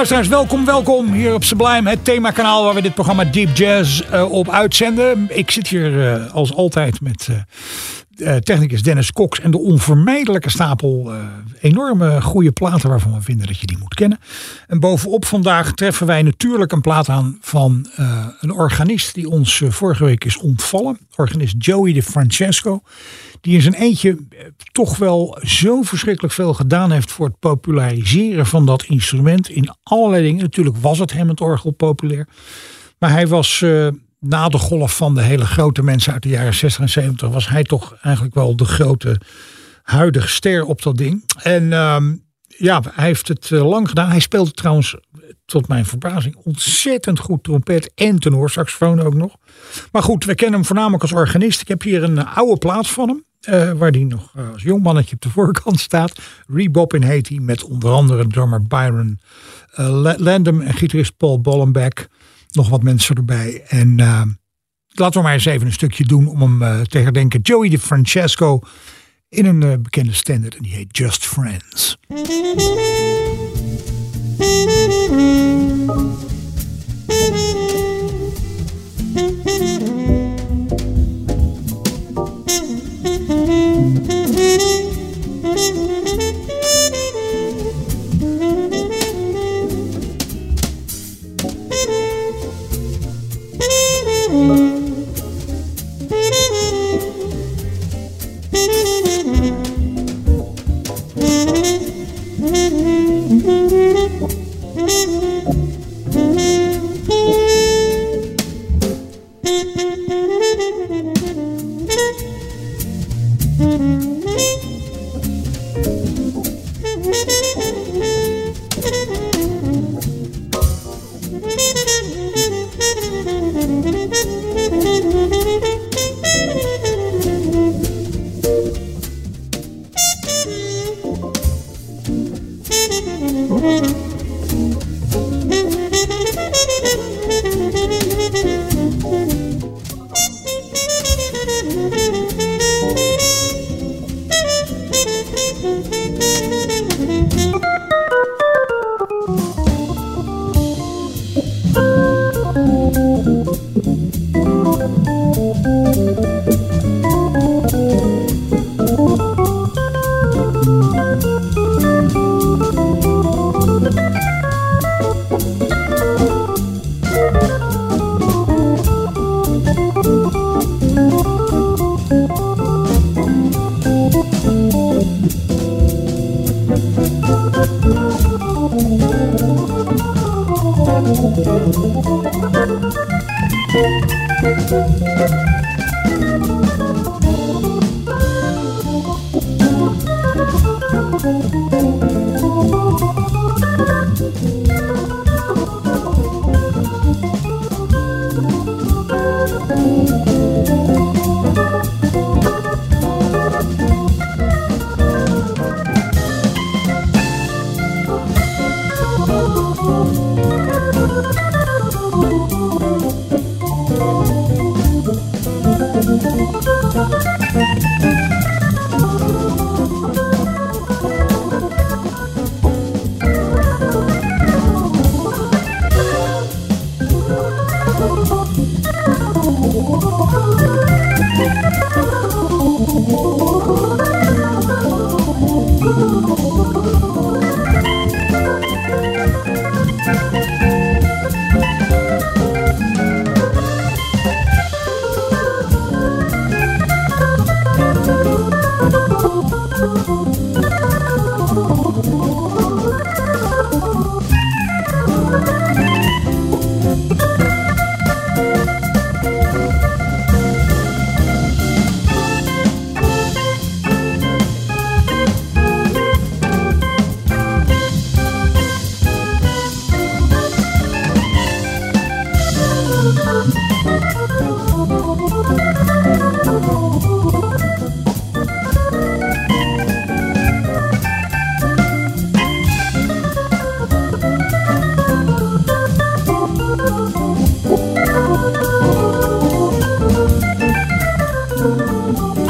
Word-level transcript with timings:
Luisteraars, 0.00 0.28
welkom, 0.28 0.64
welkom 0.64 1.12
hier 1.12 1.34
op 1.34 1.44
Sublime, 1.44 1.90
het 1.90 2.04
themakanaal 2.04 2.64
waar 2.64 2.74
we 2.74 2.82
dit 2.82 2.94
programma 2.94 3.24
Deep 3.24 3.56
Jazz 3.56 4.00
eh, 4.00 4.32
op 4.32 4.50
uitzenden. 4.50 5.26
Ik 5.28 5.50
zit 5.50 5.68
hier 5.68 6.12
eh, 6.12 6.34
als 6.34 6.54
altijd 6.54 7.00
met 7.00 7.28
eh, 7.30 7.36
technicus 8.42 8.82
Dennis 8.82 9.12
Cox 9.12 9.40
en 9.40 9.50
de 9.50 9.58
onvermijdelijke 9.58 10.50
stapel 10.50 11.12
eh, 11.12 11.24
enorme 11.60 12.22
goede 12.22 12.52
platen 12.52 12.88
waarvan 12.88 13.14
we 13.14 13.22
vinden 13.22 13.46
dat 13.46 13.58
je 13.58 13.66
die 13.66 13.78
moet 13.78 13.94
kennen. 13.94 14.18
En 14.66 14.80
bovenop 14.80 15.24
vandaag 15.24 15.72
treffen 15.72 16.06
wij 16.06 16.22
natuurlijk 16.22 16.72
een 16.72 16.80
plaat 16.80 17.08
aan 17.08 17.38
van 17.40 17.88
eh, 17.96 18.26
een 18.40 18.52
organist 18.52 19.14
die 19.14 19.28
ons 19.28 19.60
eh, 19.60 19.70
vorige 19.70 20.04
week 20.04 20.24
is 20.24 20.38
ontvallen. 20.38 20.98
Organist 21.16 21.54
Joey 21.58 21.92
de 21.92 22.02
Francesco. 22.02 22.82
Die 23.40 23.54
in 23.54 23.62
zijn 23.62 23.74
eentje 23.74 24.10
eh, 24.10 24.44
toch 24.72 24.96
wel 24.96 25.38
zo 25.42 25.82
verschrikkelijk 25.82 26.34
veel 26.34 26.54
gedaan 26.54 26.90
heeft 26.90 27.12
voor 27.12 27.26
het 27.26 27.38
populariseren 27.38 28.46
van 28.46 28.66
dat 28.66 28.82
instrument. 28.82 29.48
In 29.48 29.74
allerlei 29.82 30.22
dingen. 30.22 30.42
Natuurlijk 30.42 30.76
was 30.76 30.98
het 30.98 31.12
hem 31.12 31.28
het 31.28 31.40
orgel 31.40 31.70
populair. 31.70 32.28
Maar 32.98 33.10
hij 33.10 33.28
was 33.28 33.62
eh, 33.62 33.88
na 34.20 34.48
de 34.48 34.58
golf 34.58 34.96
van 34.96 35.14
de 35.14 35.22
hele 35.22 35.46
grote 35.46 35.82
mensen 35.82 36.12
uit 36.12 36.22
de 36.22 36.28
jaren 36.28 36.54
60 36.54 36.80
en 36.82 36.88
70 36.88 37.28
was 37.28 37.48
hij 37.48 37.62
toch 37.62 37.94
eigenlijk 38.02 38.34
wel 38.34 38.56
de 38.56 38.64
grote 38.64 39.20
huidige 39.82 40.28
ster 40.28 40.64
op 40.64 40.82
dat 40.82 40.96
ding. 40.96 41.24
En 41.42 41.72
ehm, 41.72 42.14
ja, 42.46 42.82
hij 42.92 43.04
heeft 43.06 43.28
het 43.28 43.50
eh, 43.50 43.68
lang 43.68 43.88
gedaan. 43.88 44.10
Hij 44.10 44.20
speelde 44.20 44.50
trouwens, 44.50 44.96
tot 45.44 45.68
mijn 45.68 45.86
verbazing, 45.86 46.36
ontzettend 46.36 47.18
goed 47.18 47.42
trompet 47.44 47.90
en 47.94 48.18
tenorsaxofoon 48.18 49.00
ook 49.00 49.14
nog. 49.14 49.36
Maar 49.92 50.02
goed, 50.02 50.24
we 50.24 50.34
kennen 50.34 50.56
hem 50.58 50.66
voornamelijk 50.66 51.02
als 51.02 51.12
organist. 51.12 51.60
Ik 51.60 51.68
heb 51.68 51.82
hier 51.82 52.02
een 52.02 52.26
oude 52.26 52.58
plaat 52.58 52.88
van 52.88 53.08
hem. 53.08 53.24
eh, 53.40 53.72
waar 53.72 53.92
die 53.92 54.06
nog 54.06 54.32
eh, 54.36 54.50
als 54.52 54.62
jong 54.62 54.82
mannetje 54.82 55.14
op 55.14 55.20
de 55.20 55.30
voorkant 55.30 55.80
staat. 55.80 56.18
Rebobbin 56.48 57.02
heet 57.02 57.28
hij. 57.28 57.38
Met 57.38 57.64
onder 57.64 57.90
andere 57.90 58.26
drummer 58.26 58.62
Byron 58.66 59.20
La- 59.74 60.14
Landum 60.18 60.60
en 60.60 60.74
gitarist 60.74 61.16
Paul 61.16 61.40
Bollenbeck. 61.40 62.08
Nog 62.52 62.68
wat 62.68 62.82
mensen 62.82 63.16
erbij. 63.16 63.62
En 63.68 64.00
eh, 64.00 64.22
laten 64.88 65.20
we 65.20 65.26
maar 65.26 65.34
eens 65.34 65.44
even 65.44 65.66
een 65.66 65.72
stukje 65.72 66.04
doen 66.04 66.26
om 66.26 66.40
hem 66.40 66.62
eh, 66.62 66.80
te 66.80 66.98
herdenken. 66.98 67.40
Joey 67.40 67.68
de 67.68 67.78
Francesco 67.78 68.60
in 69.28 69.46
een 69.46 69.62
eh, 69.62 69.78
bekende 69.78 70.12
standard. 70.12 70.56
En 70.56 70.62
die 70.62 70.72
heet 70.72 70.96
Just 70.96 71.26
Friends. 71.26 71.98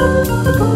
go. 0.00 0.69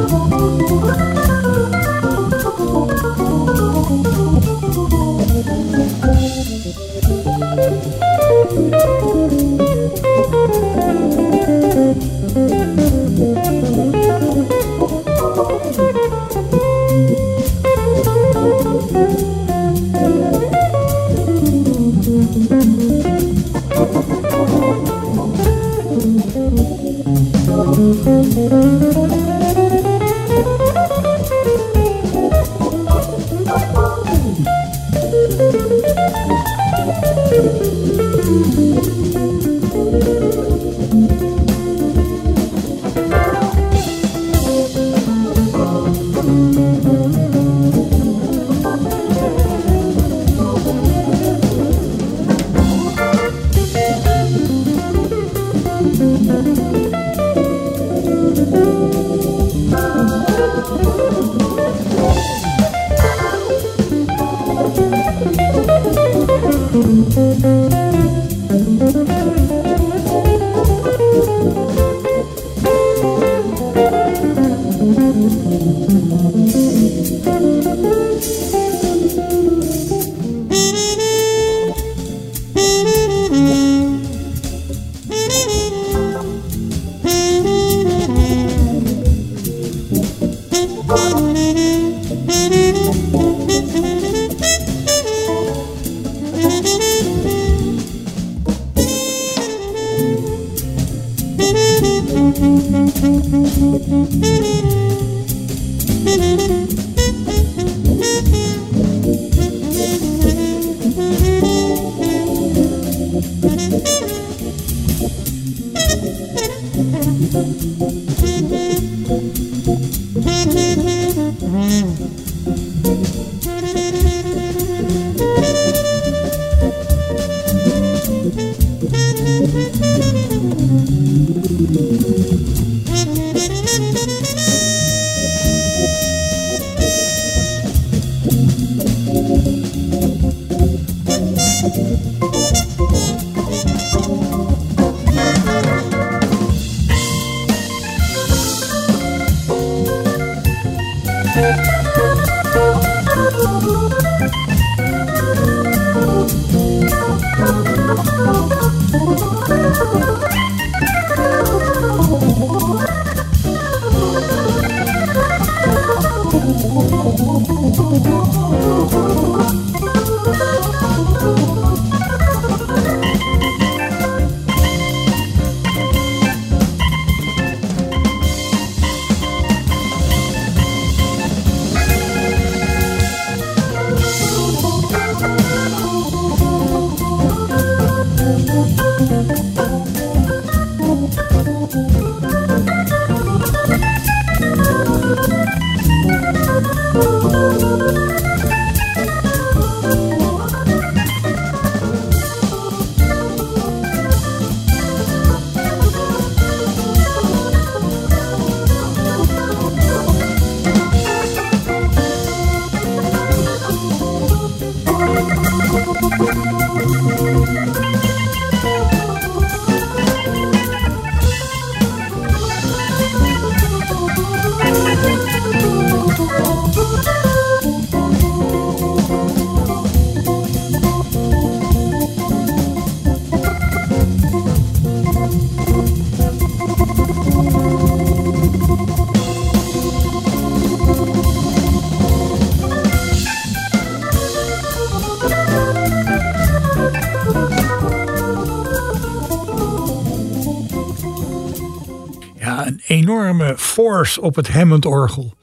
Op 254.20 254.36
het 254.36 254.48
Hammond-orgel. 254.48 255.34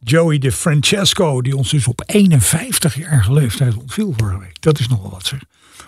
Joey 0.00 0.38
De 0.38 0.52
Francesco, 0.52 1.42
die 1.42 1.56
ons 1.56 1.70
dus 1.70 1.86
op 1.86 2.02
51-jarige 2.16 3.32
leeftijd 3.32 3.76
ontviel 3.76 4.14
vorige 4.16 4.38
week. 4.38 4.60
Dat 4.60 4.78
is 4.78 4.88
nog 4.88 5.00
wel 5.00 5.10
wat 5.10 5.26
zeg. 5.26 5.40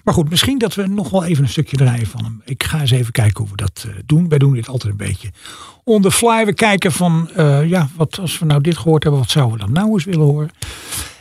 Maar 0.05 0.15
goed, 0.15 0.31
misschien 0.31 0.59
dat 0.59 0.75
we 0.75 0.87
nog 0.87 1.11
wel 1.11 1.25
even 1.25 1.45
een 1.45 1.51
stukje 1.51 1.77
draaien 1.77 2.07
van 2.07 2.25
hem. 2.25 2.43
Ik 2.45 2.63
ga 2.63 2.81
eens 2.81 2.91
even 2.91 3.13
kijken 3.13 3.39
hoe 3.39 3.51
we 3.51 3.57
dat 3.57 3.85
eh, 3.89 3.95
doen. 4.07 4.29
Wij 4.29 4.39
doen 4.39 4.55
dit 4.55 4.69
altijd 4.69 4.91
een 4.91 5.07
beetje 5.07 5.31
on 5.85 6.03
the 6.03 6.11
fly. 6.11 6.45
We 6.45 6.55
kijken 6.55 6.93
van, 6.93 7.31
eh, 7.35 7.69
ja, 7.69 7.89
wat 7.97 8.19
als 8.19 8.39
we 8.39 8.47
nou 8.47 8.61
dit 8.61 8.77
gehoord 8.77 9.03
hebben, 9.03 9.21
wat 9.21 9.31
zouden 9.31 9.59
we 9.59 9.65
dan 9.65 9.73
nou 9.73 9.93
eens 9.93 10.05
willen 10.05 10.27
horen? 10.27 10.51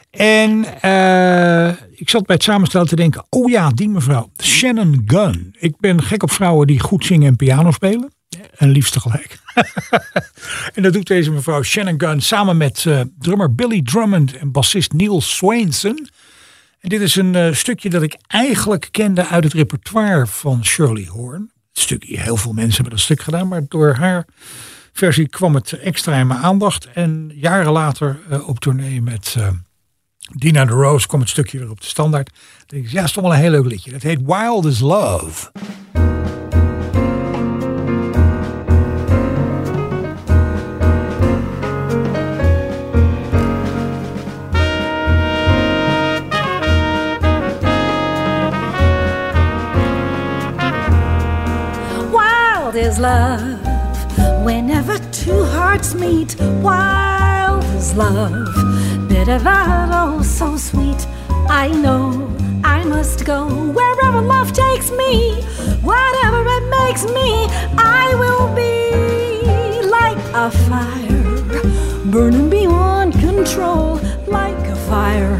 En 0.09 0.81
eh, 0.81 1.67
ik 1.91 2.09
zat 2.09 2.25
bij 2.25 2.35
het 2.35 2.43
samenstellen 2.43 2.87
te 2.87 2.95
denken, 2.95 3.25
oh 3.29 3.49
ja, 3.49 3.69
die 3.69 3.89
mevrouw, 3.89 4.29
Shannon 4.43 5.03
Gunn. 5.05 5.55
Ik 5.59 5.77
ben 5.79 6.03
gek 6.03 6.23
op 6.23 6.31
vrouwen 6.31 6.67
die 6.67 6.79
goed 6.79 7.05
zingen 7.05 7.27
en 7.27 7.35
piano 7.35 7.71
spelen. 7.71 8.13
En 8.55 8.69
liefst 8.69 8.93
tegelijk. 8.93 9.43
en 10.75 10.83
dat 10.83 10.93
doet 10.93 11.07
deze 11.07 11.31
mevrouw 11.31 11.63
Shannon 11.63 11.99
Gunn 11.99 12.21
samen 12.21 12.57
met 12.57 12.85
eh, 12.85 13.01
drummer 13.19 13.55
Billy 13.55 13.81
Drummond 13.81 14.37
en 14.37 14.51
bassist 14.51 14.93
Neil 14.93 15.21
Swainson. 15.21 16.09
En 16.79 16.89
dit 16.89 17.01
is 17.01 17.15
een 17.15 17.35
eh, 17.35 17.53
stukje 17.53 17.89
dat 17.89 18.01
ik 18.01 18.17
eigenlijk 18.27 18.87
kende 18.91 19.27
uit 19.27 19.43
het 19.43 19.53
repertoire 19.53 20.27
van 20.27 20.65
Shirley 20.65 21.05
Horn. 21.05 21.51
Het 21.73 21.83
stukje, 21.83 22.19
heel 22.19 22.37
veel 22.37 22.53
mensen 22.53 22.73
hebben 22.73 22.91
dat 22.91 22.99
stuk 23.01 23.21
gedaan, 23.21 23.47
maar 23.47 23.65
door 23.67 23.93
haar 23.93 24.25
versie 24.93 25.27
kwam 25.27 25.55
het 25.55 25.73
extra 25.73 26.19
in 26.19 26.27
mijn 26.27 26.39
aandacht. 26.39 26.87
En 26.93 27.31
jaren 27.35 27.71
later 27.71 28.19
eh, 28.29 28.47
op 28.47 28.59
tournee 28.59 29.01
met 29.01 29.35
Dina 30.33 30.65
de 30.65 30.73
Rose 30.73 31.07
kwam 31.07 31.19
het 31.19 31.29
stukje 31.29 31.59
weer 31.59 31.69
op 31.69 31.81
de 31.81 31.87
standaard. 31.87 32.29
Dan 32.33 32.65
denk 32.67 32.85
ik, 32.85 32.91
ja, 32.91 32.97
het 32.97 33.07
is 33.07 33.13
toch 33.13 33.23
wel 33.23 33.33
een 33.33 33.39
heel 33.39 33.51
leuk 33.51 33.65
liedje. 33.65 33.91
Dat 33.91 34.01
heet 34.01 34.21
Wild 34.25 34.65
is 34.65 34.79
Love. 34.79 35.51
Is 52.85 52.99
love 52.99 54.45
whenever 54.45 54.99
two 55.11 55.43
hearts 55.45 55.95
meet. 55.95 56.35
Wild 56.61 57.63
is 57.73 57.95
love, 57.95 59.09
bitter 59.09 59.39
but 59.39 59.89
oh 59.91 60.21
so 60.21 60.55
sweet. 60.55 61.07
I 61.49 61.69
know 61.69 62.29
I 62.63 62.83
must 62.83 63.25
go 63.25 63.47
wherever 63.47 64.21
love 64.21 64.53
takes 64.53 64.91
me, 64.91 65.41
whatever 65.81 66.41
it 66.57 66.65
makes 66.79 67.05
me. 67.05 67.47
I 68.03 68.05
will 68.21 68.47
be 68.53 69.81
like 69.97 70.21
a 70.45 70.51
fire, 70.69 71.23
burning 72.11 72.51
beyond 72.51 73.13
control, 73.13 73.99
like 74.27 74.63
a 74.67 74.75
fire 74.89 75.39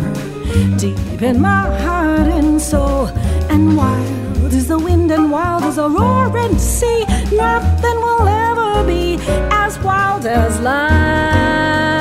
deep 0.78 1.22
in 1.22 1.40
my 1.42 1.64
heart 1.84 2.28
and 2.28 2.60
soul. 2.60 3.06
And 3.52 3.78
wild 3.78 4.25
is 4.56 4.68
the 4.68 4.80
wind, 4.80 5.12
and 5.12 5.32
wild 5.32 5.64
is 5.66 5.78
a 5.78 5.90
roaring 5.90 6.58
sea. 6.58 7.04
Nothing 7.32 7.98
will 8.06 8.28
ever 8.28 8.88
be 8.88 9.18
as 9.52 9.78
wild 9.80 10.26
as 10.26 10.60
life. 10.62 11.95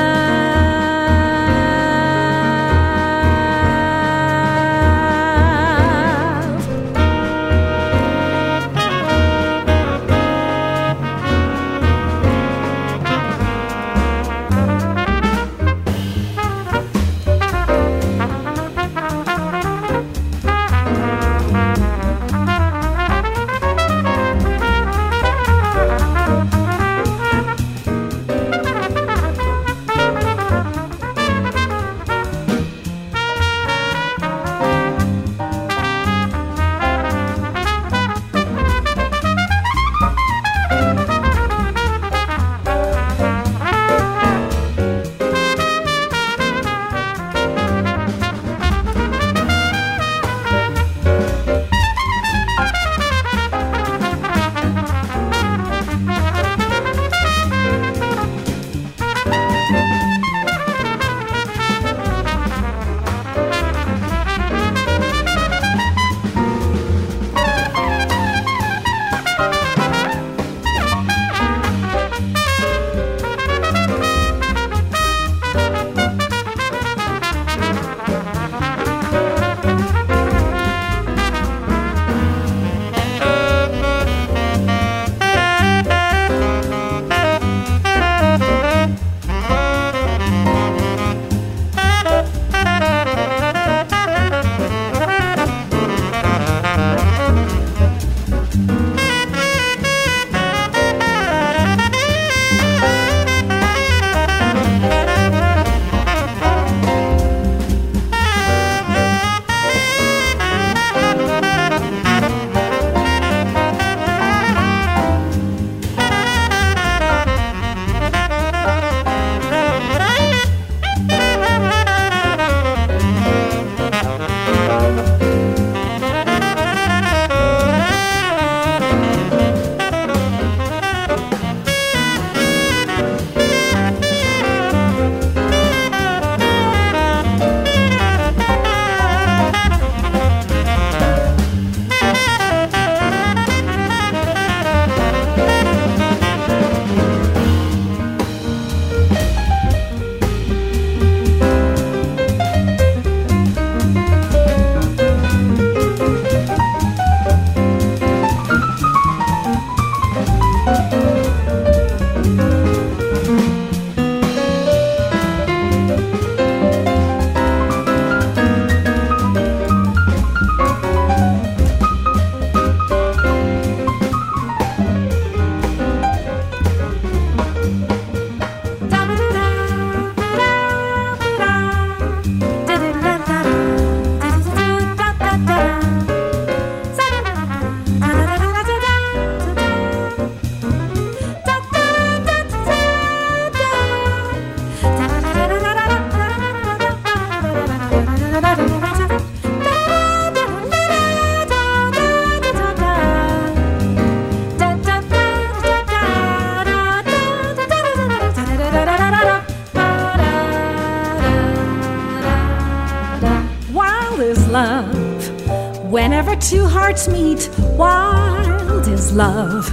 Love. 219.15 219.71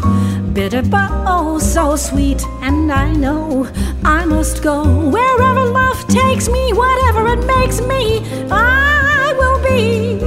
Bitter 0.54 0.82
but 0.82 1.10
oh 1.26 1.58
so 1.58 1.96
sweet, 1.96 2.40
and 2.60 2.92
I 2.92 3.12
know 3.12 3.68
I 4.04 4.24
must 4.24 4.62
go 4.62 4.84
wherever 5.10 5.64
love 5.66 6.06
takes 6.06 6.48
me, 6.48 6.72
whatever 6.72 7.26
it 7.34 7.44
makes 7.46 7.80
me, 7.80 8.20
I 8.50 9.34
will 9.36 9.60
be 9.62 10.20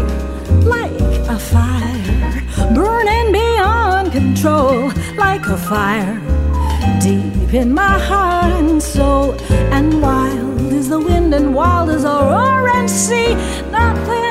like 0.67 1.01
a 1.29 1.39
fire 1.39 2.73
burning 2.73 3.31
beyond 3.31 4.11
control, 4.11 4.91
like 5.17 5.45
a 5.47 5.57
fire 5.57 6.19
deep 7.01 7.53
in 7.53 7.73
my 7.73 7.97
heart 7.97 8.51
and 8.51 8.83
soul. 8.83 9.33
And 9.75 10.01
wild 10.01 10.73
is 10.73 10.89
the 10.89 10.99
wind, 10.99 11.33
and 11.33 11.55
wild 11.55 11.89
is 11.89 12.03
a 12.03 12.17
roaring 12.31 12.87
sea. 12.87 13.33
Nothing 13.71 14.24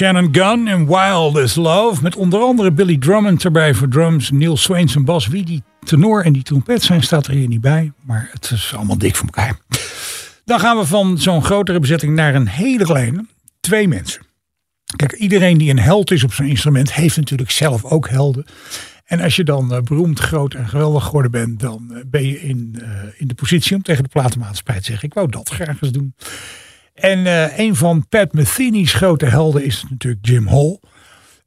Shannon 0.00 0.28
Gunn 0.32 0.68
en 0.68 0.86
Wild 0.86 1.36
as 1.36 1.54
Love. 1.54 2.02
Met 2.02 2.16
onder 2.16 2.40
andere 2.40 2.72
Billy 2.72 2.98
Drummond 2.98 3.44
erbij 3.44 3.74
voor 3.74 3.88
drums. 3.88 4.30
Neil 4.30 4.56
Swainson 4.56 5.04
bas. 5.04 5.26
Wie 5.26 5.44
die 5.44 5.62
tenor 5.84 6.24
en 6.24 6.32
die 6.32 6.42
trompet 6.42 6.82
zijn 6.82 7.02
staat 7.02 7.26
er 7.26 7.32
hier 7.32 7.48
niet 7.48 7.60
bij. 7.60 7.92
Maar 8.04 8.28
het 8.32 8.50
is 8.50 8.72
allemaal 8.76 8.98
dik 8.98 9.16
voor 9.16 9.26
elkaar. 9.26 9.58
Dan 10.44 10.60
gaan 10.60 10.76
we 10.76 10.84
van 10.84 11.18
zo'n 11.18 11.44
grotere 11.44 11.78
bezetting 11.78 12.14
naar 12.14 12.34
een 12.34 12.48
hele 12.48 12.84
kleine. 12.84 13.26
Twee 13.60 13.88
mensen. 13.88 14.22
Kijk, 14.96 15.12
iedereen 15.12 15.58
die 15.58 15.70
een 15.70 15.78
held 15.78 16.10
is 16.10 16.24
op 16.24 16.32
zijn 16.32 16.48
instrument 16.48 16.92
heeft 16.92 17.16
natuurlijk 17.16 17.50
zelf 17.50 17.84
ook 17.84 18.08
helden. 18.08 18.44
En 19.04 19.20
als 19.20 19.36
je 19.36 19.44
dan 19.44 19.74
eh, 19.74 19.80
beroemd, 19.80 20.18
groot 20.18 20.54
en 20.54 20.68
geweldig 20.68 21.04
geworden 21.04 21.30
bent, 21.30 21.60
dan 21.60 21.90
eh, 21.92 22.00
ben 22.06 22.26
je 22.26 22.40
in, 22.40 22.76
eh, 22.82 22.90
in 23.16 23.28
de 23.28 23.34
positie 23.34 23.76
om 23.76 23.82
tegen 23.82 24.02
de 24.02 24.08
platenmaatschappij 24.08 24.78
te 24.78 24.84
zeggen: 24.84 25.08
Ik 25.08 25.14
wou 25.14 25.30
dat 25.30 25.48
graag 25.48 25.82
eens 25.82 25.92
doen. 25.92 26.14
En 26.94 27.26
eh, 27.26 27.58
een 27.58 27.76
van 27.76 28.08
Pat 28.08 28.32
Metheny's 28.32 28.92
grote 28.92 29.26
helden 29.26 29.64
is 29.64 29.84
natuurlijk 29.90 30.26
Jim 30.26 30.46
Hall. 30.46 30.78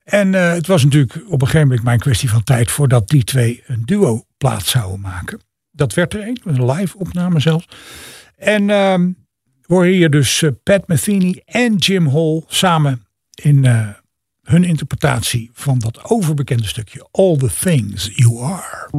En 0.04 0.36
eh, 0.36 0.52
het 0.52 0.68
was 0.68 0.84
natuurlijk 0.84 1.16
op 1.16 1.42
een 1.42 1.48
gegeven 1.48 1.68
moment 1.68 1.84
maar 1.84 1.94
een 1.94 2.00
kwestie 2.00 2.30
van 2.30 2.44
tijd 2.44 2.72
voordat 2.72 3.10
die 3.10 3.24
twee 3.24 3.64
een 3.68 3.82
duo 3.86 4.26
plaat 4.38 4.66
zouden 4.66 5.00
maken. 5.00 5.42
Dat 5.72 5.94
werd 5.94 6.14
er 6.14 6.28
een, 6.28 6.42
een 6.44 6.72
live 6.72 6.98
opname 6.98 7.40
zelfs. 7.40 7.68
En 8.38 8.70
ehm 8.70 9.12
we 9.62 9.74
horen 9.74 9.92
hier 9.92 10.10
dus 10.10 10.42
eh, 10.42 10.50
Pat 10.64 10.88
Metheny 10.88 11.42
en 11.46 11.76
Jim 11.76 12.08
Hall 12.08 12.44
samen 12.48 13.06
in 13.34 13.66
hun 14.42 14.64
interpretatie 14.64 15.50
van 15.54 15.80
dat 15.80 16.04
overbekende 16.04 16.68
stukje 16.68 17.08
All 17.12 17.38
the 17.38 17.50
Things 17.60 18.12
You 18.16 18.44
Are. 18.44 18.90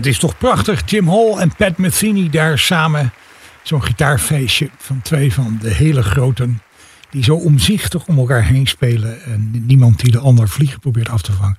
Dat 0.00 0.12
is 0.12 0.18
toch 0.18 0.38
prachtig. 0.38 0.90
Jim 0.90 1.08
Hall 1.08 1.36
en 1.36 1.54
Pat 1.56 1.78
Metheny 1.78 2.30
daar 2.30 2.58
samen. 2.58 3.12
Zo'n 3.62 3.82
gitaarfeestje 3.82 4.70
van 4.76 5.02
twee 5.02 5.32
van 5.32 5.58
de 5.60 5.74
hele 5.74 6.02
groten. 6.02 6.62
Die 7.10 7.24
zo 7.24 7.34
omzichtig 7.34 8.06
om 8.06 8.18
elkaar 8.18 8.44
heen 8.44 8.66
spelen. 8.66 9.22
En 9.22 9.64
niemand 9.66 10.00
die 10.00 10.12
de 10.12 10.18
ander 10.18 10.48
vliegen 10.48 10.80
probeert 10.80 11.08
af 11.08 11.22
te 11.22 11.32
vangen. 11.32 11.58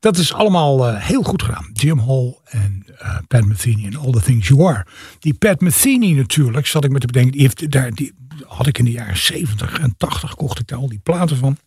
Dat 0.00 0.16
is 0.16 0.32
allemaal 0.32 0.88
eh, 0.88 1.04
heel 1.04 1.22
goed 1.22 1.42
gedaan. 1.42 1.70
Jim 1.72 1.98
Hall 1.98 2.38
en 2.44 2.84
eh, 2.98 3.16
Pat 3.28 3.44
Metheny 3.44 3.86
en 3.86 3.96
All 3.96 4.12
the 4.12 4.20
Things 4.20 4.48
You 4.48 4.66
Are. 4.66 4.86
Die 5.18 5.34
Pat 5.34 5.60
Metheny 5.60 6.12
natuurlijk, 6.12 6.66
zat 6.66 6.84
ik 6.84 6.90
met 6.90 7.00
te 7.00 7.06
bedenken. 7.06 7.32
Die, 7.32 7.40
heeft 7.40 7.70
daar, 7.70 7.90
die 7.90 8.12
had 8.46 8.66
ik 8.66 8.78
in 8.78 8.84
de 8.84 8.90
jaren 8.90 9.16
70 9.16 9.78
en 9.78 9.94
80 9.96 10.34
kocht 10.34 10.58
ik 10.58 10.66
daar 10.66 10.78
al 10.78 10.88
die 10.88 11.00
platen 11.02 11.36
van. 11.36 11.58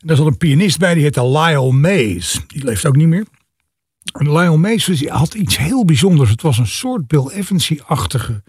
En 0.00 0.06
daar 0.06 0.16
zat 0.16 0.26
een 0.26 0.36
pianist 0.36 0.78
bij, 0.78 0.94
die 0.94 1.02
heette 1.02 1.28
Lyle 1.28 1.72
Mays. 1.72 2.40
Die 2.46 2.64
leeft 2.64 2.86
ook 2.86 2.96
niet 2.96 3.08
meer. 3.08 3.24
Lionel 4.12 4.78
die 4.84 5.10
had 5.10 5.34
iets 5.34 5.56
heel 5.56 5.84
bijzonders. 5.84 6.30
Het 6.30 6.42
was 6.42 6.58
een 6.58 6.66
soort 6.66 7.06
Bill 7.06 7.28
Evansy-achtige 7.28 8.42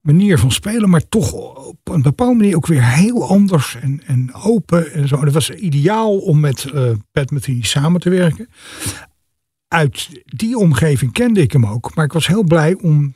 manier 0.00 0.38
van 0.38 0.50
spelen, 0.50 0.90
maar 0.90 1.08
toch 1.08 1.32
op 1.32 1.78
een 1.84 2.02
bepaalde 2.02 2.36
manier 2.36 2.56
ook 2.56 2.66
weer 2.66 2.84
heel 2.84 3.28
anders 3.28 3.76
en, 3.76 4.02
en 4.06 4.34
open 4.34 4.92
en 4.92 5.08
zo. 5.08 5.20
Het 5.24 5.32
was 5.32 5.50
ideaal 5.50 6.18
om 6.18 6.40
met 6.40 6.70
uh, 6.74 6.90
Pat 7.12 7.30
Metheny 7.30 7.62
samen 7.62 8.00
te 8.00 8.10
werken. 8.10 8.48
Uit 9.68 10.08
die 10.24 10.56
omgeving 10.56 11.12
kende 11.12 11.40
ik 11.40 11.52
hem 11.52 11.66
ook, 11.66 11.94
maar 11.94 12.04
ik 12.04 12.12
was 12.12 12.26
heel 12.26 12.44
blij 12.44 12.74
om 12.74 13.14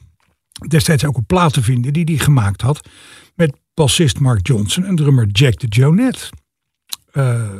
destijds 0.69 1.05
ook 1.05 1.17
een 1.17 1.27
plaat 1.27 1.53
te 1.53 1.63
vinden 1.63 1.93
die 1.93 2.05
hij 2.05 2.19
gemaakt 2.19 2.61
had 2.61 2.89
met 3.35 3.57
bassist 3.75 4.21
Mark 4.21 4.47
Johnson 4.47 4.85
en 4.85 4.97
drummer 4.97 5.27
Jack 5.27 5.59
de 5.59 5.67
Jonette. 5.67 6.31
Uh, 7.13 7.51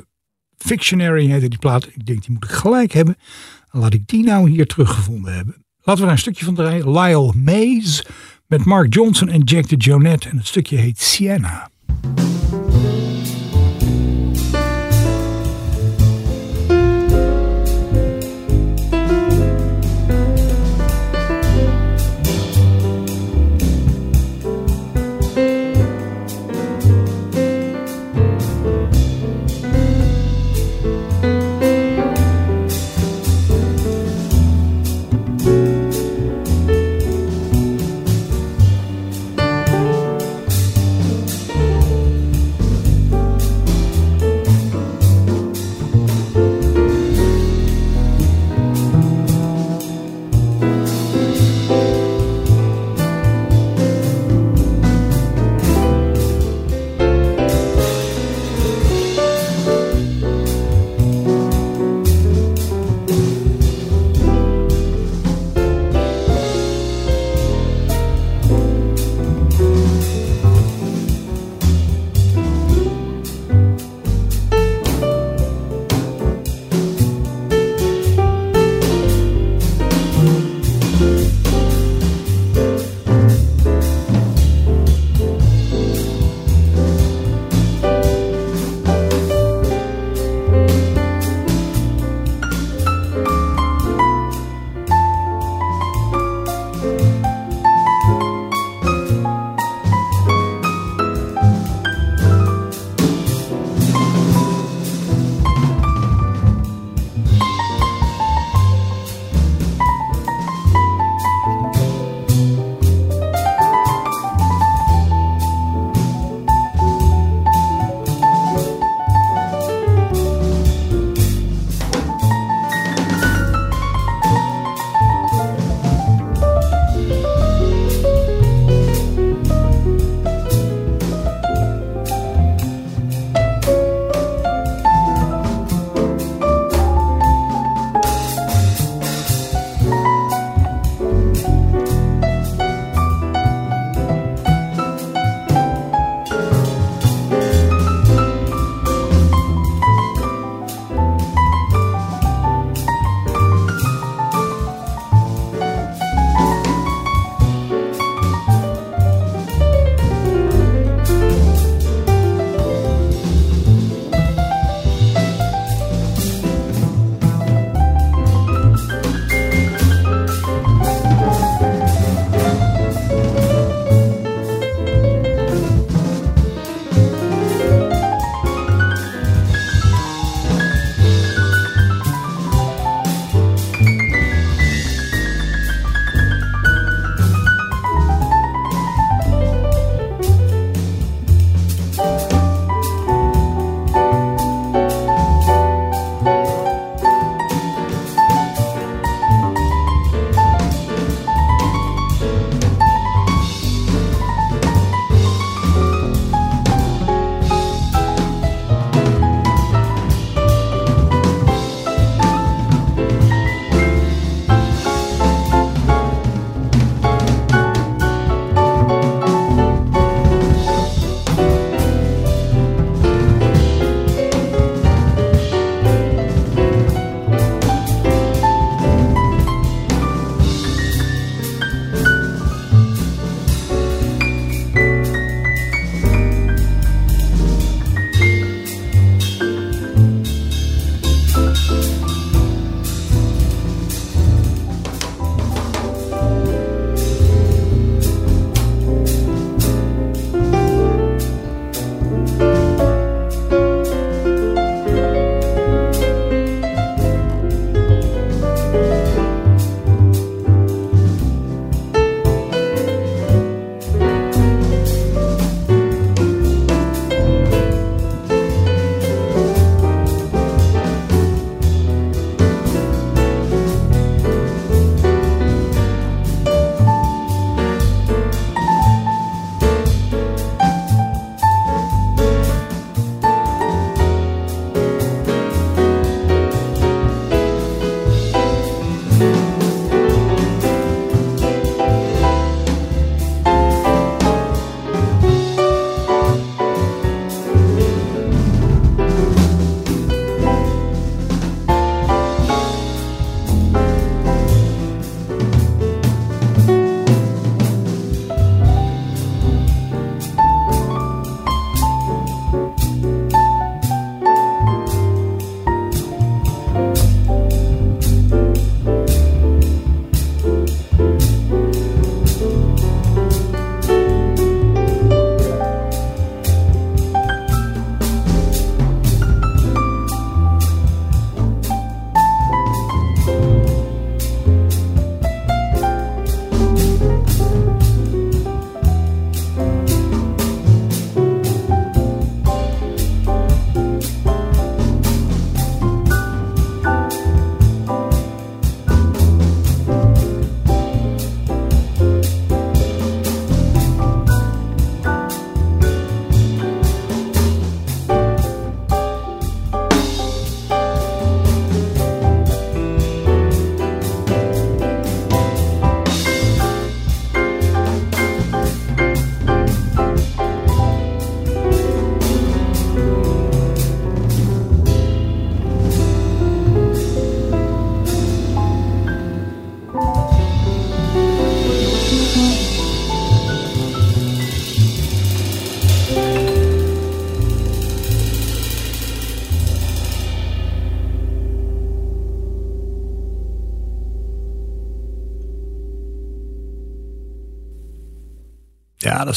Fictionary 0.57 1.27
heette 1.27 1.49
die 1.49 1.59
plaat. 1.59 1.87
Ik 1.87 2.07
denk 2.07 2.25
die 2.25 2.33
moet 2.33 2.45
ik 2.45 2.51
gelijk 2.51 2.93
hebben. 2.93 3.17
Laat 3.79 3.95
ik 3.95 4.07
die 4.07 4.25
nou 4.25 4.51
hier 4.51 4.67
teruggevonden 4.67 5.35
hebben. 5.35 5.55
Laten 5.83 6.01
we 6.01 6.07
daar 6.07 6.17
een 6.17 6.23
stukje 6.23 6.45
van 6.45 6.55
draaien. 6.55 6.91
Lyle 6.91 7.33
Mays 7.35 8.07
met 8.47 8.65
Mark 8.65 8.95
Johnson 8.95 9.29
en 9.29 9.41
Jack 9.41 9.69
de 9.69 9.77
Jonette. 9.77 10.29
En 10.29 10.37
het 10.37 10.47
stukje 10.47 10.77
heet 10.77 11.01
Sienna. 11.01 11.71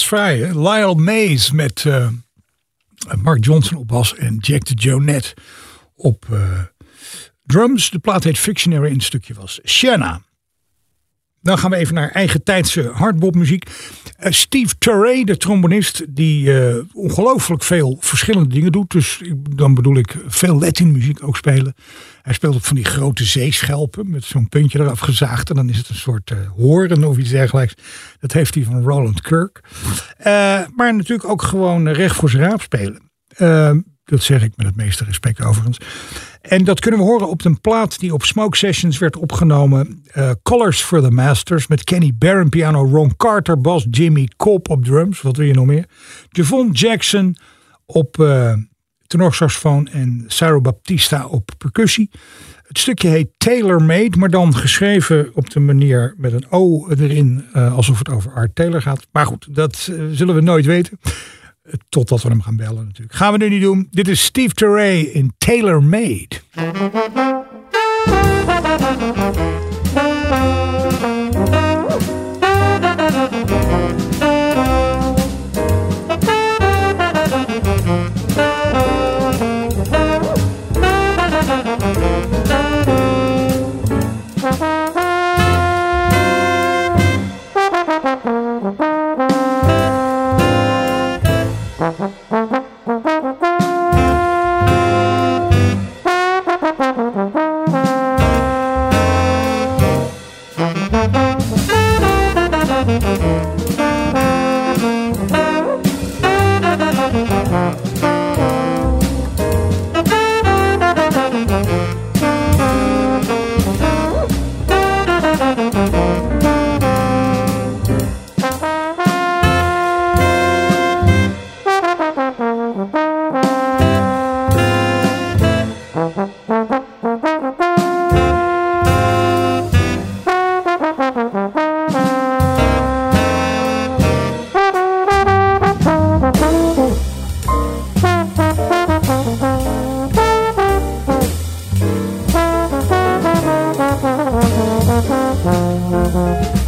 Vrij. 0.05 0.37
Lionel 0.37 0.95
Mays 0.95 1.51
met 1.51 1.83
uh, 1.87 2.07
Mark 3.21 3.45
Johnson 3.45 3.77
op 3.77 3.87
bas 3.87 4.15
en 4.15 4.37
Jack 4.37 4.65
de 4.65 4.73
Jonette 4.73 5.33
op 5.95 6.25
uh, 6.31 6.63
drums. 7.43 7.89
De 7.89 7.99
plaat 7.99 8.23
heet 8.23 8.37
Fictionary 8.37 8.87
en 8.87 8.93
het 8.93 9.03
stukje 9.03 9.33
was 9.33 9.59
Shanna. 9.65 10.21
Dan 11.41 11.57
gaan 11.57 11.69
we 11.69 11.75
even 11.75 11.93
naar 11.95 12.09
eigen 12.09 12.43
tijdse 12.43 12.89
hardbopmuziek. 12.93 13.65
Uh, 14.19 14.31
Steve 14.31 14.77
Turray, 14.77 15.23
de 15.23 15.37
trombonist, 15.37 16.05
die 16.09 16.45
uh, 16.45 16.75
ongelooflijk 16.93 17.63
veel 17.63 17.97
verschillende 17.99 18.53
dingen 18.53 18.71
doet. 18.71 18.91
Dus 18.91 19.21
dan 19.49 19.73
bedoel 19.73 19.97
ik 19.97 20.15
veel 20.27 20.59
Latin 20.59 20.91
muziek 20.91 21.23
ook 21.23 21.37
spelen. 21.37 21.73
Hij 22.21 22.33
speelt 22.33 22.55
op 22.55 22.65
van 22.65 22.75
die 22.75 22.85
grote 22.85 23.23
zeeschelpen 23.23 24.09
met 24.09 24.23
zo'n 24.23 24.49
puntje 24.49 24.79
eraf 24.79 24.99
gezaagd. 24.99 25.49
En 25.49 25.55
dan 25.55 25.69
is 25.69 25.77
het 25.77 25.89
een 25.89 25.95
soort 25.95 26.31
uh, 26.31 26.37
horen 26.55 27.03
of 27.03 27.17
iets 27.17 27.29
dergelijks. 27.29 27.73
Dat 28.19 28.31
heeft 28.31 28.55
hij 28.55 28.63
van 28.63 28.83
Roland 28.83 29.21
Kirk. 29.21 29.61
maar 30.75 30.95
natuurlijk 30.95 31.29
ook 31.29 31.41
gewoon 31.41 31.89
recht 31.89 32.15
voor 32.15 32.29
zijn 32.29 32.43
raap 32.43 32.61
spelen. 32.61 33.01
Dat 34.09 34.23
zeg 34.23 34.43
ik 34.43 34.51
met 34.55 34.65
het 34.65 34.75
meeste 34.75 35.03
respect 35.03 35.43
overigens. 35.43 35.77
En 36.41 36.63
dat 36.63 36.79
kunnen 36.79 36.99
we 36.99 37.05
horen 37.05 37.29
op 37.29 37.45
een 37.45 37.61
plaat 37.61 37.99
die 37.99 38.13
op 38.13 38.23
Smoke 38.23 38.57
Sessions 38.57 38.97
werd 38.97 39.17
opgenomen. 39.17 40.03
Uh, 40.17 40.31
Colors 40.43 40.81
for 40.81 41.01
the 41.01 41.11
Masters 41.11 41.67
met 41.67 41.83
Kenny 41.83 42.11
Barron 42.15 42.49
piano, 42.49 42.85
Ron 42.85 43.15
Carter 43.17 43.61
bas, 43.61 43.87
Jimmy 43.91 44.27
Cobb 44.37 44.69
op 44.69 44.85
drums. 44.85 45.21
Wat 45.21 45.37
wil 45.37 45.45
je 45.45 45.53
nog 45.53 45.65
meer? 45.65 45.85
Javon 46.29 46.71
Jackson 46.71 47.37
op 47.85 48.17
uh, 48.17 48.53
tenorsaxofoon 49.07 49.87
en 49.87 50.23
Sarah 50.27 50.61
Baptista 50.61 51.25
op 51.25 51.51
percussie. 51.57 52.09
Het 52.67 52.77
stukje 52.77 53.07
heet 53.07 53.29
Taylor 53.37 53.81
Made, 53.81 54.17
maar 54.17 54.29
dan 54.29 54.55
geschreven 54.55 55.29
op 55.33 55.49
de 55.49 55.59
manier 55.59 56.13
met 56.17 56.33
een 56.33 56.45
O 56.49 56.89
erin, 56.89 57.45
uh, 57.53 57.75
alsof 57.75 57.97
het 57.97 58.09
over 58.09 58.31
Art 58.31 58.55
Taylor 58.55 58.81
gaat. 58.81 59.07
Maar 59.11 59.25
goed, 59.25 59.47
dat 59.55 59.75
zullen 60.11 60.35
we 60.35 60.41
nooit 60.41 60.65
weten. 60.65 60.99
Totdat 61.89 62.21
we 62.21 62.29
hem 62.29 62.41
gaan 62.41 62.55
bellen 62.55 62.85
natuurlijk. 62.85 63.13
Gaan 63.13 63.31
we 63.31 63.37
nu 63.37 63.49
niet 63.49 63.61
doen. 63.61 63.87
Dit 63.91 64.07
is 64.07 64.23
Steve 64.23 64.53
Teray 64.53 64.99
in 64.99 65.33
Tailor 65.37 65.83
Made. 65.83 66.27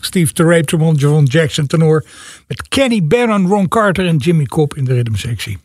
Steve 0.01 0.33
Terrape, 0.33 0.65
Tremont, 0.65 1.01
Javon 1.01 1.25
Jackson, 1.25 1.67
tenor. 1.67 2.05
Met 2.47 2.69
Kenny 2.69 3.07
Barron, 3.07 3.47
Ron 3.47 3.69
Carter 3.69 4.07
en 4.07 4.17
Jimmy 4.17 4.45
Cobb 4.45 4.77
in 4.77 4.85
de 4.85 4.95
ritmesectie. 4.95 5.59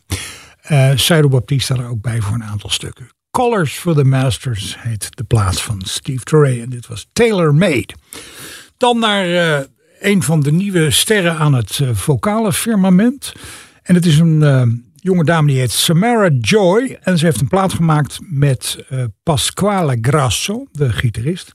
Uh, 0.71 0.91
Cyro 0.95 1.27
Baptiste 1.27 1.73
staat 1.73 1.85
er 1.85 1.89
ook 1.89 2.01
bij 2.01 2.21
voor 2.21 2.35
een 2.35 2.43
aantal 2.43 2.69
stukken. 2.69 3.07
Colors 3.31 3.73
for 3.73 3.95
the 3.95 4.03
Masters 4.03 4.75
heet 4.79 5.07
de 5.09 5.23
plaats 5.23 5.63
van 5.63 5.81
Steve 5.85 6.23
Torrey. 6.23 6.61
En 6.61 6.69
dit 6.69 6.87
was 6.87 7.07
Tailor 7.13 7.55
Made. 7.55 7.93
Dan 8.77 8.99
naar 8.99 9.27
uh, 9.27 9.59
een 9.99 10.23
van 10.23 10.41
de 10.41 10.51
nieuwe 10.51 10.91
sterren 10.91 11.37
aan 11.37 11.53
het 11.53 11.79
uh, 11.79 11.89
vocale 11.93 12.53
firmament. 12.53 13.33
En 13.83 13.95
het 13.95 14.05
is 14.05 14.19
een 14.19 14.85
jonge 14.95 15.23
dame 15.23 15.47
die 15.47 15.59
heet 15.59 15.71
Samara 15.71 16.29
Joy. 16.29 16.97
En 17.01 17.17
ze 17.17 17.25
heeft 17.25 17.41
een 17.41 17.47
plaat 17.47 17.73
gemaakt 17.73 18.19
met 18.21 18.85
Pasquale 19.23 19.97
Grasso, 20.01 20.65
de 20.71 20.91
gitarist. 20.91 21.53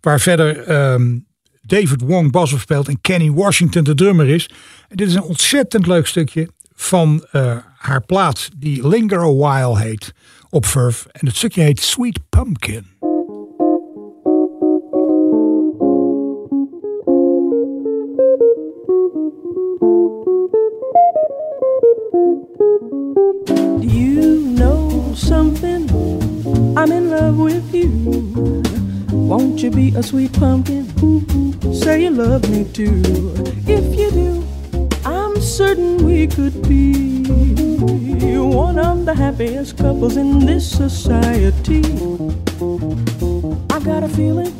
Waar 0.00 0.20
verder 0.20 0.70
um, 0.92 1.26
David 1.66 2.02
Wong 2.02 2.32
bas 2.32 2.58
speelt 2.58 2.88
en 2.88 3.00
Kenny 3.00 3.30
Washington 3.30 3.84
de 3.84 3.94
drummer 3.94 4.28
is. 4.28 4.50
En 4.88 4.96
dit 4.96 5.08
is 5.08 5.14
een 5.14 5.22
ontzettend 5.22 5.86
leuk 5.86 6.06
stukje 6.06 6.48
van 6.74 7.26
haar 7.76 8.02
plaat 8.06 8.48
die 8.56 8.88
Linger 8.88 9.18
a 9.18 9.32
While 9.32 9.78
heet 9.78 10.12
op 10.50 10.66
Verve. 10.66 11.08
En 11.12 11.26
het 11.26 11.36
stukje 11.36 11.62
heet 11.62 11.80
Sweet 11.80 12.20
Pumpkin. 12.28 12.86
You 23.80 24.54
know 24.54 25.14
something? 25.14 25.90
I'm 26.76 26.92
in 26.92 27.08
love 27.08 27.42
with 27.42 27.62
you. 27.72 28.65
Won't 29.26 29.60
you 29.60 29.70
be 29.72 29.92
a 29.96 30.02
sweet 30.04 30.32
pumpkin? 30.34 30.86
Say 31.74 32.04
you 32.04 32.10
love 32.10 32.48
me 32.48 32.64
too. 32.72 33.02
If 33.66 33.98
you 33.98 34.10
do, 34.12 34.46
I'm 35.04 35.40
certain 35.40 35.96
we 36.04 36.28
could 36.28 36.62
be 36.68 37.24
one 38.38 38.78
of 38.78 39.04
the 39.04 39.14
happiest 39.14 39.78
couples 39.78 40.16
in 40.16 40.46
this 40.46 40.70
society. 40.70 41.82
I 43.74 43.80
got 43.80 44.04
a 44.04 44.08
feeling 44.08 44.54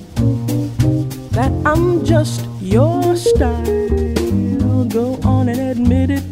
that 1.30 1.52
I'm 1.64 2.04
just 2.04 2.44
your 2.60 3.14
style. 3.14 3.64
Go 4.88 5.20
on 5.22 5.48
and 5.48 5.60
admit 5.60 6.10
it, 6.10 6.24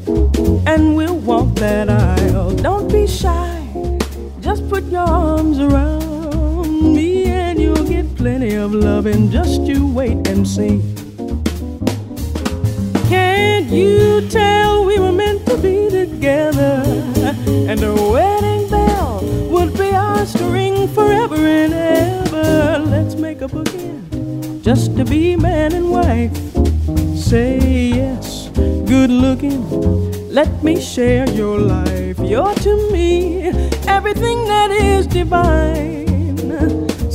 and 0.66 0.96
we'll 0.96 1.18
walk 1.18 1.54
that 1.56 1.88
aisle. 1.88 2.50
Don't 2.56 2.90
be 2.90 3.06
shy, 3.06 3.62
just 4.40 4.68
put 4.68 4.82
your 4.90 5.06
arms 5.06 5.60
around 5.60 5.93
plenty 8.24 8.54
of 8.54 8.72
loving. 8.72 9.30
Just 9.30 9.60
you 9.70 9.86
wait 9.86 10.26
and 10.28 10.48
see. 10.48 10.80
Can't 13.10 13.68
you 13.70 14.26
tell 14.30 14.86
we 14.86 14.98
were 14.98 15.12
meant 15.12 15.44
to 15.44 15.58
be 15.58 15.90
together? 15.90 16.82
And 17.70 17.82
a 17.82 17.92
wedding 17.92 18.70
bell 18.70 19.20
would 19.50 19.76
be 19.76 19.90
ours 19.90 20.32
to 20.38 20.44
ring 20.44 20.88
forever 20.88 21.36
and 21.36 21.74
ever. 21.74 22.78
Let's 22.94 23.14
make 23.14 23.42
a 23.42 23.46
bookend 23.46 24.62
just 24.62 24.96
to 24.96 25.04
be 25.04 25.36
man 25.36 25.74
and 25.74 25.90
wife. 25.90 26.34
Say 27.14 27.58
yes, 28.00 28.48
good 28.86 29.10
looking. 29.10 29.60
Let 30.30 30.62
me 30.62 30.80
share 30.80 31.28
your 31.28 31.58
life. 31.58 32.18
You're 32.20 32.54
to 32.54 32.90
me 32.90 33.48
everything 33.86 34.46
that 34.46 34.70
is 34.70 35.06
divine. 35.06 36.03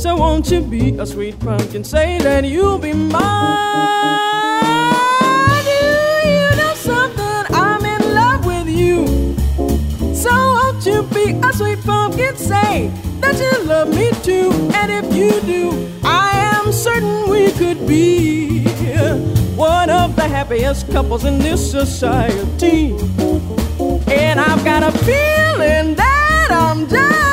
So 0.00 0.16
won't 0.16 0.50
you 0.50 0.62
be 0.62 0.96
a 0.96 1.04
sweet 1.04 1.38
pumpkin? 1.40 1.84
Say 1.84 2.18
that 2.20 2.46
you'll 2.46 2.78
be 2.78 2.94
mine. 2.94 3.80
to 10.80 11.02
be 11.12 11.38
a 11.46 11.52
sweet 11.52 11.78
pumpkin. 11.84 12.34
Say 12.36 12.90
that 13.20 13.38
you 13.38 13.64
love 13.66 13.90
me 13.90 14.10
too. 14.22 14.50
And 14.72 14.90
if 14.90 15.14
you 15.14 15.38
do, 15.42 15.90
I 16.02 16.30
am 16.56 16.72
certain 16.72 17.28
we 17.28 17.52
could 17.52 17.86
be 17.86 18.64
one 19.56 19.90
of 19.90 20.16
the 20.16 20.26
happiest 20.26 20.90
couples 20.90 21.26
in 21.26 21.38
this 21.38 21.70
society. 21.70 22.96
And 24.08 24.40
I've 24.40 24.64
got 24.64 24.82
a 24.82 24.92
feeling 25.04 25.94
that 25.96 26.48
I'm 26.50 26.88
just 26.88 27.29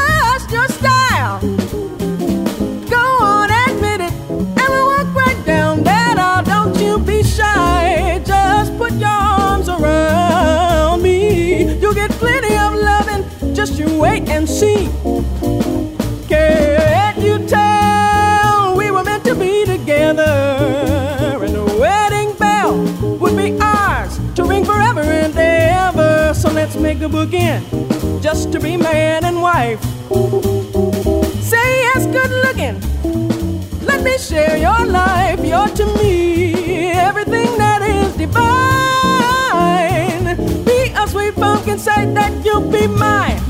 man 28.93 29.25
and 29.25 29.41
wife. 29.41 29.81
Say 31.41 31.67
yes, 31.87 32.05
good 32.05 32.31
looking. 32.45 32.77
Let 33.85 34.03
me 34.03 34.17
share 34.17 34.57
your 34.57 34.85
life. 34.85 35.39
You're 35.43 35.69
to 35.79 35.85
me 35.97 36.91
everything 36.91 37.57
that 37.57 37.81
is 37.81 38.15
divine. 38.23 38.65
Be 40.65 40.79
a 40.95 41.07
sweet 41.07 41.35
pumpkin, 41.35 41.79
say 41.79 42.05
that 42.13 42.31
you'll 42.45 42.69
be 42.71 42.87
mine. 42.87 43.41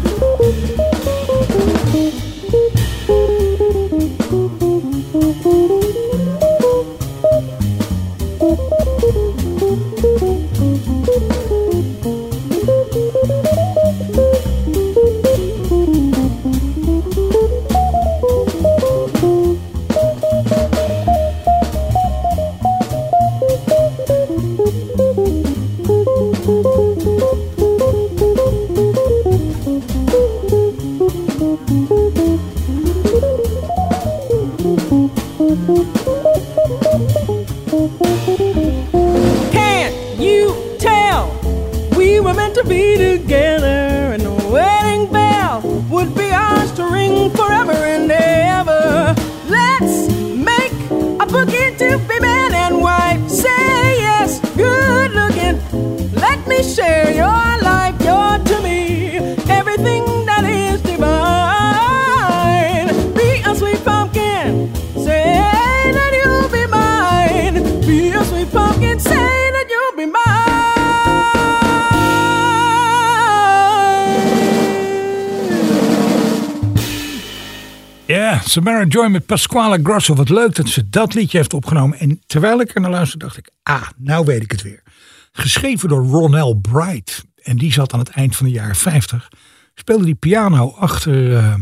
Samara 78.47 78.85
Joy 78.85 79.07
met 79.07 79.25
Pasquale 79.25 79.79
Grosso. 79.83 80.15
Wat 80.15 80.29
leuk 80.29 80.55
dat 80.55 80.67
ze 80.67 80.89
dat 80.89 81.13
liedje 81.13 81.37
heeft 81.37 81.53
opgenomen. 81.53 81.99
En 81.99 82.21
terwijl 82.25 82.61
ik 82.61 82.75
er 82.75 82.81
naar 82.81 82.89
luisterde, 82.89 83.25
dacht 83.25 83.37
ik: 83.37 83.51
ah, 83.63 83.87
nou 83.97 84.25
weet 84.25 84.43
ik 84.43 84.51
het 84.51 84.61
weer. 84.61 84.83
Geschreven 85.31 85.89
door 85.89 86.05
Ronell 86.05 86.55
Bright. 86.61 87.25
En 87.41 87.57
die 87.57 87.73
zat 87.73 87.93
aan 87.93 87.99
het 87.99 88.09
eind 88.09 88.35
van 88.35 88.45
de 88.45 88.51
jaren 88.51 88.75
50. 88.75 89.29
Speelde 89.75 90.05
die 90.05 90.15
piano 90.15 90.75
achter, 90.79 91.31
uh, 91.31 91.53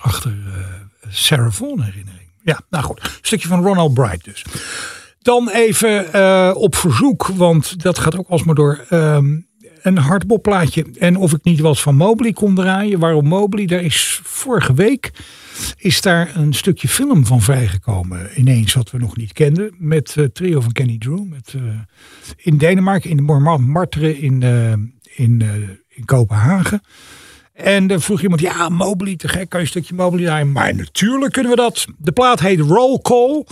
achter 0.00 0.32
uh, 0.32 0.54
Sarah 1.08 1.52
Vaughan 1.52 1.80
herinnering. 1.80 2.30
Ja, 2.42 2.60
nou 2.70 2.84
goed. 2.84 3.18
Stukje 3.22 3.48
van 3.48 3.62
Ronald 3.62 3.94
Bright 3.94 4.24
dus. 4.24 4.44
Dan 5.18 5.48
even 5.48 6.06
uh, 6.14 6.50
op 6.54 6.76
verzoek, 6.76 7.26
want 7.26 7.82
dat 7.82 7.98
gaat 7.98 8.18
ook 8.18 8.28
alsmaar 8.28 8.54
door. 8.54 8.84
Um, 8.90 9.48
een 9.82 9.98
hardbopplaatje. 9.98 10.86
En 10.98 11.16
of 11.16 11.32
ik 11.32 11.44
niet 11.44 11.60
wat 11.60 11.80
van 11.80 11.94
Mobley 11.94 12.32
kon 12.32 12.54
draaien. 12.54 12.98
Waarom 12.98 13.26
Mobley? 13.26 13.66
Daar 13.66 13.82
is 13.82 14.20
vorige 14.22 14.74
week 14.74 15.12
is 15.76 16.00
daar 16.00 16.36
een 16.36 16.52
stukje 16.52 16.88
film 16.88 17.26
van 17.26 17.42
vrijgekomen. 17.42 18.30
Ineens 18.34 18.74
wat 18.74 18.90
we 18.90 18.98
nog 18.98 19.16
niet 19.16 19.32
kenden. 19.32 19.74
Met 19.78 20.14
uh, 20.18 20.24
trio 20.24 20.60
van 20.60 20.72
Kenny 20.72 20.98
Drew. 20.98 21.24
Met, 21.24 21.52
uh, 21.56 21.62
in 22.36 22.58
Denemarken, 22.58 23.10
in 23.10 23.16
de 23.16 23.58
Martre 23.58 24.20
in, 24.20 24.40
uh, 24.40 24.72
in, 25.14 25.42
in 25.88 26.04
Kopenhagen. 26.04 26.82
En 27.54 27.86
dan 27.86 28.00
vroeg 28.00 28.22
iemand, 28.22 28.40
ja, 28.40 28.68
Mobley, 28.68 29.16
te 29.16 29.28
gek, 29.28 29.48
kan 29.48 29.60
je 29.60 29.64
een 29.64 29.70
stukje 29.70 29.94
Mobley 29.94 30.24
draaien? 30.24 30.52
Maar 30.52 30.74
natuurlijk 30.74 31.32
kunnen 31.32 31.50
we 31.50 31.56
dat. 31.56 31.86
De 31.98 32.12
plaat 32.12 32.40
heet 32.40 32.60
Roll 32.60 32.98
Call. 33.02 33.44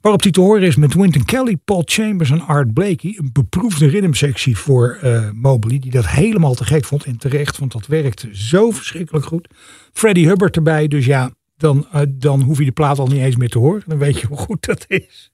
Waarop 0.00 0.22
die 0.22 0.32
te 0.32 0.40
horen 0.40 0.62
is 0.62 0.76
met 0.76 0.94
Wynton 0.94 1.24
Kelly, 1.24 1.56
Paul 1.64 1.82
Chambers 1.84 2.30
en 2.30 2.46
Art 2.46 2.74
Blakey. 2.74 3.16
Een 3.18 3.30
beproefde 3.32 3.86
rhythmsectie 3.86 4.56
voor 4.56 4.98
uh, 5.04 5.30
Mobley. 5.32 5.78
Die 5.78 5.90
dat 5.90 6.08
helemaal 6.08 6.54
te 6.54 6.64
gek 6.64 6.84
vond 6.84 7.04
en 7.04 7.16
terecht. 7.18 7.58
Want 7.58 7.72
dat 7.72 7.86
werkte 7.86 8.28
zo 8.32 8.70
verschrikkelijk 8.70 9.26
goed. 9.26 9.48
Freddie 9.92 10.26
Hubbard 10.26 10.56
erbij. 10.56 10.88
Dus 10.88 11.06
ja, 11.06 11.30
dan, 11.56 11.86
uh, 11.94 12.00
dan 12.08 12.42
hoef 12.42 12.58
je 12.58 12.64
de 12.64 12.72
plaat 12.72 12.98
al 12.98 13.06
niet 13.06 13.22
eens 13.22 13.36
meer 13.36 13.48
te 13.48 13.58
horen. 13.58 13.82
Dan 13.86 13.98
weet 13.98 14.20
je 14.20 14.26
hoe 14.26 14.36
goed 14.36 14.66
dat 14.66 14.84
is. 14.88 15.32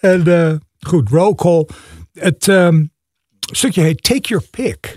En 0.00 0.28
uh, 0.28 0.54
goed, 0.80 1.08
roll 1.08 1.34
call. 1.34 1.66
Het 2.12 2.46
um, 2.46 2.92
stukje 3.52 3.82
heet 3.82 4.02
Take 4.02 4.28
Your 4.28 4.44
Pick. 4.50 4.96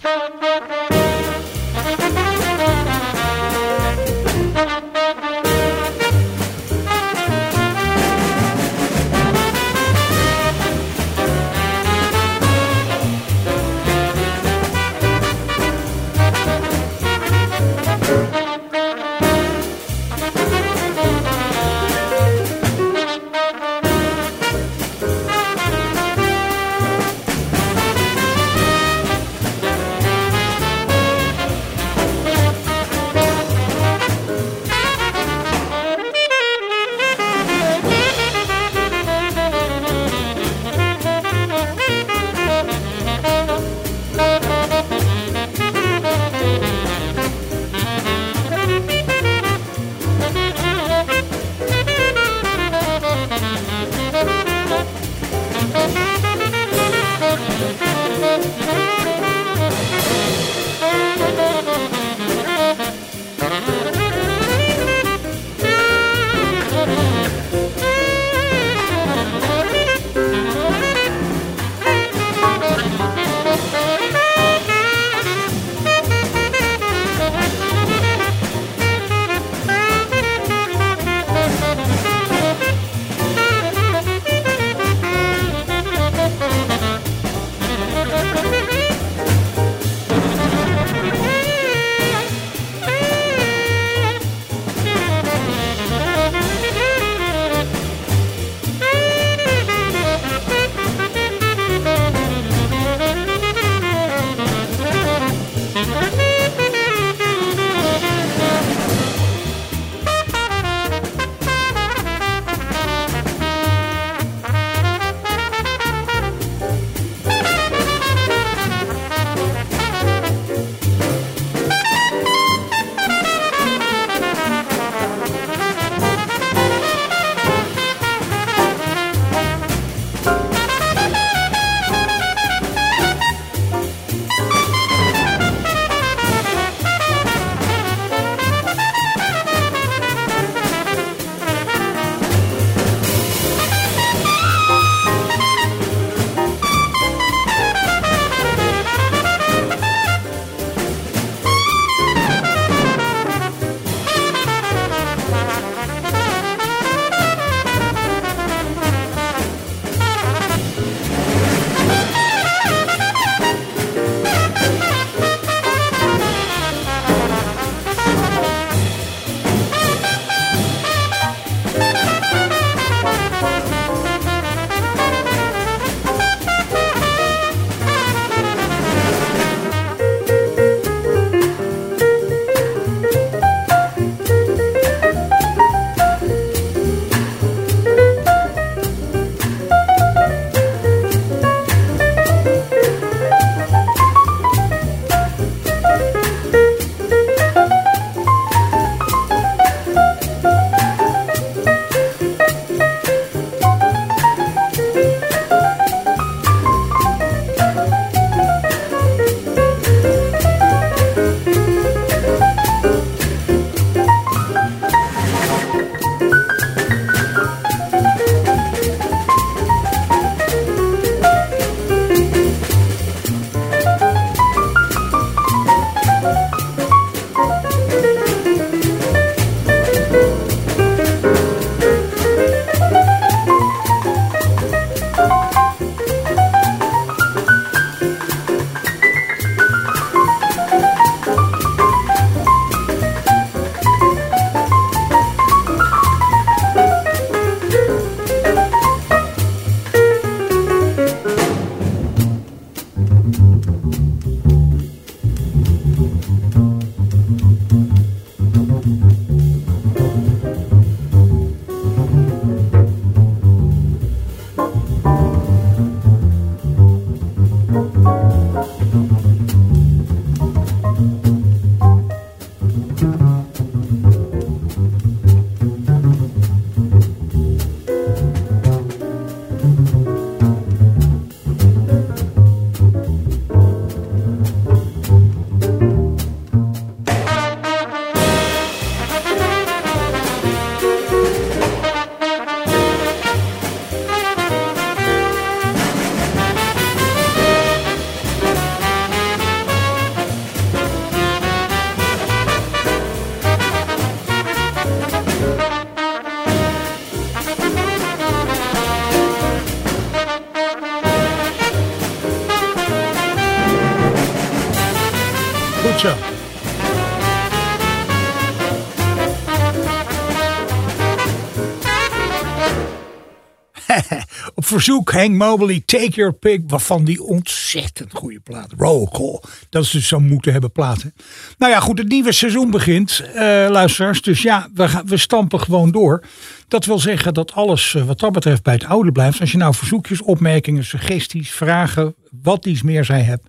Verzoek 324.85 325.11
Hank 325.11 325.31
Mobley, 325.31 325.83
Take 325.85 326.09
Your 326.09 326.33
Pick, 326.33 326.61
waarvan 326.67 327.03
die 327.03 327.23
ontzettend 327.23 328.13
goede 328.13 328.39
plaat. 328.39 328.67
Roll 328.77 329.07
Call. 329.11 329.41
Dat 329.69 329.83
is 329.83 329.89
dus 329.89 330.11
moeten 330.11 330.51
hebben 330.51 330.71
platen. 330.71 331.13
Nou 331.57 331.71
ja, 331.71 331.79
goed, 331.79 331.97
het 331.97 332.07
nieuwe 332.07 332.31
seizoen 332.31 332.71
begint, 332.71 333.23
eh, 333.33 333.41
luisteraars. 333.69 334.21
Dus 334.21 334.41
ja, 334.41 334.69
we, 334.73 334.87
gaan, 334.87 335.05
we 335.05 335.17
stampen 335.17 335.59
gewoon 335.59 335.91
door. 335.91 336.23
Dat 336.67 336.85
wil 336.85 336.99
zeggen 336.99 337.33
dat 337.33 337.53
alles 337.53 337.95
eh, 337.95 338.03
wat 338.03 338.19
dat 338.19 338.31
betreft 338.31 338.63
bij 338.63 338.73
het 338.73 338.85
oude 338.85 339.11
blijft. 339.11 339.39
Als 339.39 339.51
je 339.51 339.57
nou 339.57 339.73
verzoekjes, 339.75 340.21
opmerkingen, 340.21 340.83
suggesties, 340.83 341.51
vragen, 341.51 342.15
wat 342.41 342.65
iets 342.65 342.81
meer 342.81 343.05
zij 343.05 343.21
hebt. 343.21 343.47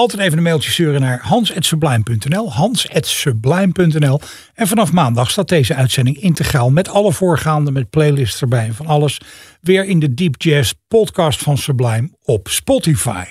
Altijd 0.00 0.20
even 0.20 0.36
een 0.36 0.44
mailtje 0.44 0.70
sturen 0.70 1.00
naar 1.00 1.20
hans.sublime.nl. 1.22 2.52
Hans.sublime.nl. 2.52 4.20
En 4.54 4.66
vanaf 4.66 4.92
maandag 4.92 5.30
staat 5.30 5.48
deze 5.48 5.74
uitzending 5.74 6.16
integraal 6.16 6.70
met 6.70 6.88
alle 6.88 7.12
voorgaande, 7.12 7.72
met 7.72 7.90
playlists 7.90 8.40
erbij 8.40 8.66
en 8.66 8.74
van 8.74 8.86
alles. 8.86 9.20
Weer 9.60 9.84
in 9.84 9.98
de 9.98 10.14
Deep 10.14 10.34
Jazz 10.38 10.72
podcast 10.88 11.42
van 11.42 11.58
Sublime 11.58 12.10
op 12.22 12.48
Spotify. 12.48 13.24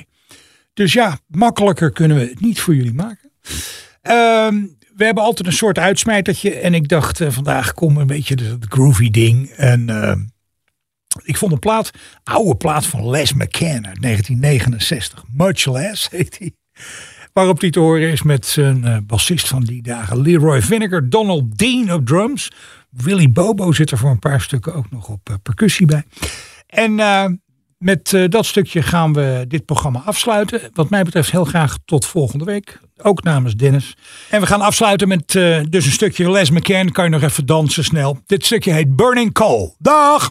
Dus 0.73 0.93
ja, 0.93 1.19
makkelijker 1.27 1.91
kunnen 1.91 2.17
we 2.17 2.23
het 2.23 2.41
niet 2.41 2.61
voor 2.61 2.75
jullie 2.75 2.93
maken. 2.93 3.31
Ehm, 4.01 4.55
we 4.95 5.05
hebben 5.05 5.23
altijd 5.23 5.47
een 5.47 5.53
soort 5.53 5.77
uitsmijtertje. 5.77 6.55
En 6.55 6.73
ik 6.73 6.87
dacht, 6.87 7.21
eh, 7.21 7.29
vandaag 7.29 7.73
kom 7.73 7.97
een 7.97 8.07
beetje 8.07 8.35
de 8.35 8.57
groovy 8.59 9.09
ding. 9.09 9.49
En 9.49 9.89
ehm, 9.89 10.19
ik 11.23 11.37
vond 11.37 11.51
een 11.51 11.59
plaat, 11.59 11.91
oude 12.23 12.55
plaat 12.55 12.85
van 12.85 13.09
Les 13.09 13.33
McCann 13.33 13.87
uit 13.87 14.01
1969. 14.01 15.23
Much 15.33 15.65
Less 15.65 16.09
heet 16.09 16.39
hij. 16.39 16.53
Waarop 17.33 17.59
die 17.59 17.71
te 17.71 17.79
horen 17.79 18.11
is 18.11 18.21
met 18.21 18.45
zijn 18.45 18.83
eh, 18.83 18.97
bassist 19.03 19.47
van 19.47 19.63
die 19.63 19.81
dagen. 19.81 20.21
Leroy 20.21 20.61
Vinegar, 20.61 21.09
Donald 21.09 21.57
Dean 21.57 21.93
op 21.93 22.05
drums. 22.05 22.51
Willy 22.89 23.31
Bobo 23.31 23.71
zit 23.71 23.91
er 23.91 23.97
voor 23.97 24.09
een 24.09 24.19
paar 24.19 24.41
stukken 24.41 24.73
ook 24.73 24.91
nog 24.91 25.07
op 25.07 25.29
eh, 25.29 25.35
percussie 25.43 25.85
bij. 25.85 26.03
En 26.67 26.99
eh, 26.99 27.25
met 27.77 28.17
dat 28.29 28.45
stukje 28.45 28.81
gaan 28.81 29.13
we 29.13 29.45
dit 29.47 29.65
programma 29.65 30.01
afsluiten. 30.05 30.61
Wat 30.73 30.89
mij 30.89 31.03
betreft 31.03 31.31
heel 31.31 31.45
graag 31.45 31.77
tot 31.85 32.05
volgende 32.05 32.45
week. 32.45 32.79
Ook 32.97 33.23
namens 33.23 33.55
Dennis. 33.55 33.97
En 34.29 34.41
we 34.41 34.47
gaan 34.47 34.61
afsluiten 34.61 35.07
met 35.07 35.27
dus 35.69 35.85
een 35.85 35.91
stukje 35.91 36.31
Les 36.31 36.49
McCann. 36.49 36.91
Kan 36.91 37.03
je 37.03 37.09
nog 37.09 37.21
even 37.21 37.45
dansen 37.45 37.83
snel. 37.83 38.19
Dit 38.25 38.45
stukje 38.45 38.71
heet 38.71 38.95
Burning 38.95 39.33
Coal. 39.33 39.75
Dag! 39.77 40.29